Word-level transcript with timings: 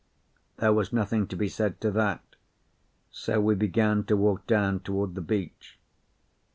There 0.57 0.73
was 0.73 0.91
nothing 0.91 1.27
to 1.27 1.35
be 1.35 1.47
said 1.47 1.79
to 1.81 1.91
that, 1.91 2.23
so 3.11 3.39
we 3.39 3.53
began 3.53 4.03
to 4.05 4.17
walk 4.17 4.47
down 4.47 4.79
toward 4.79 5.13
the 5.13 5.21
beach. 5.21 5.77